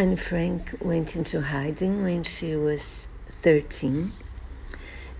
Anne 0.00 0.16
Frank 0.16 0.76
went 0.80 1.14
into 1.14 1.42
hiding 1.42 2.02
when 2.02 2.22
she 2.22 2.56
was 2.56 3.06
13. 3.28 4.12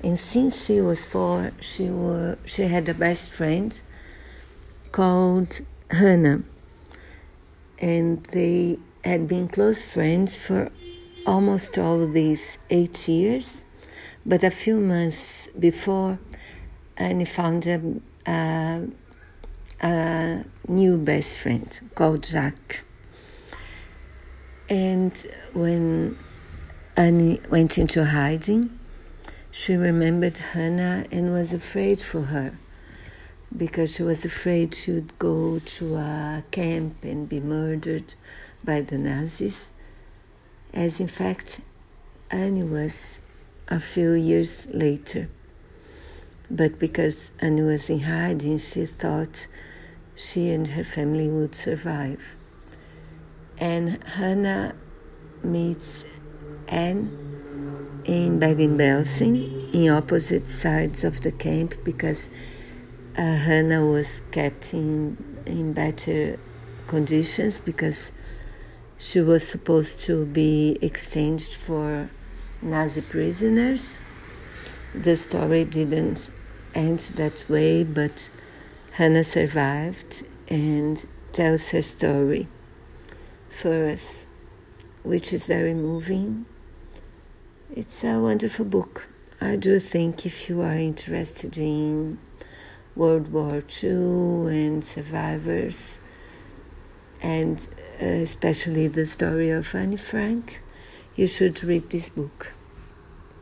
And 0.03 0.18
since 0.18 0.64
she 0.64 0.80
was 0.80 1.04
four, 1.04 1.53
she, 1.60 1.91
were, 1.91 2.38
she 2.46 2.62
had 2.62 2.88
a 2.88 2.95
best 2.95 3.30
friend 3.30 3.79
called 4.90 5.61
Hannah. 5.90 6.45
And 7.79 8.24
they 8.24 8.79
had 9.04 9.29
been 9.29 9.48
close 9.48 9.85
friends 9.85 10.38
for 10.38 10.70
almost 11.26 11.76
all 11.76 12.06
these 12.06 12.56
eight 12.70 13.06
years. 13.06 13.66
But 14.24 14.42
a 14.42 14.50
few 14.50 14.80
months 14.80 15.48
before, 15.58 16.18
Annie 16.96 17.26
found 17.26 17.66
a, 17.66 17.82
a, 18.26 18.86
a 19.82 20.44
new 20.66 20.96
best 20.96 21.36
friend 21.36 21.68
called 21.94 22.24
Jacques. 22.24 22.84
And 24.71 25.12
when 25.52 26.16
Annie 26.96 27.40
went 27.50 27.76
into 27.76 28.04
hiding, 28.04 28.79
she 29.50 29.75
remembered 29.75 30.39
Hannah 30.39 31.07
and 31.11 31.32
was 31.32 31.53
afraid 31.53 32.00
for 32.00 32.22
her 32.22 32.56
because 33.56 33.97
she 33.97 34.05
was 34.05 34.25
afraid 34.25 34.77
she 34.77 34.92
would 34.92 35.19
go 35.19 35.58
to 35.58 35.97
a 35.97 36.44
camp 36.53 37.03
and 37.03 37.28
be 37.28 37.41
murdered 37.41 38.14
by 38.62 38.80
the 38.80 38.97
Nazis, 38.97 39.72
as 40.72 41.00
in 41.00 41.08
fact 41.08 41.61
Annie 42.30 42.62
was 42.62 43.19
a 43.66 43.80
few 43.80 44.12
years 44.12 44.69
later. 44.70 45.28
But 46.48 46.78
because 46.78 47.33
Annie 47.41 47.62
was 47.62 47.91
in 47.91 48.00
hiding, 48.00 48.58
she 48.58 48.86
thought 48.86 49.48
she 50.14 50.50
and 50.50 50.69
her 50.69 50.84
family 50.84 51.28
would 51.28 51.56
survive. 51.56 52.36
And 53.61 54.03
Hannah 54.05 54.75
meets 55.45 56.06
Anne 56.67 58.03
in 58.06 58.39
Bergen-Belsen 58.39 59.75
in 59.75 59.91
opposite 59.91 60.48
sides 60.48 61.05
of 61.05 61.20
the 61.20 61.30
camp 61.30 61.75
because 61.84 62.30
uh, 63.19 63.20
Hannah 63.20 63.84
was 63.84 64.22
kept 64.30 64.72
in, 64.72 65.42
in 65.44 65.75
better 65.75 66.39
conditions 66.86 67.61
because 67.61 68.12
she 68.97 69.20
was 69.20 69.47
supposed 69.47 70.00
to 70.00 70.24
be 70.24 70.78
exchanged 70.80 71.52
for 71.52 72.08
Nazi 72.62 73.02
prisoners. 73.02 74.00
The 74.95 75.19
story 75.19 75.67
didn't 75.67 76.30
end 76.74 77.00
that 77.17 77.45
way, 77.47 77.84
but 77.84 78.30
Hannah 78.92 79.24
survived 79.24 80.24
and 80.48 81.06
tells 81.33 81.69
her 81.69 81.83
story 81.83 82.48
us, 83.64 84.27
which 85.03 85.33
is 85.33 85.47
very 85.47 85.75
moving. 85.75 86.47
It's 87.75 88.02
a 88.05 88.19
wonderful 88.19 88.64
book. 88.64 89.08
I 89.41 89.56
do 89.56 89.78
think 89.78 90.27
if 90.27 90.48
you 90.48 90.61
are 90.61 90.77
interested 90.77 91.56
in 91.56 92.19
World 92.97 93.33
War 93.33 93.62
II 93.83 94.48
and 94.48 94.84
survivors, 94.84 95.98
and 97.22 97.67
uh, 98.00 98.05
especially 98.05 98.89
the 98.89 99.06
story 99.06 99.50
of 99.50 99.74
Anne 99.74 99.97
Frank, 99.97 100.62
you 101.14 101.27
should 101.27 101.62
read 101.62 101.91
this 101.91 102.08
book. 102.08 102.52